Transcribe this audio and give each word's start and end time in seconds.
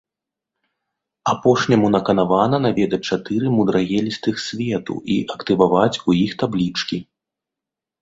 Апошняму 1.33 1.91
наканавана 1.97 2.57
наведаць 2.65 3.01
чатыры 3.11 3.47
мудрагелістых 3.59 4.35
свету 4.47 4.99
і 5.17 5.21
актываваць 5.37 5.95
у 6.07 6.21
іх 6.25 6.31
таблічкі. 6.45 6.97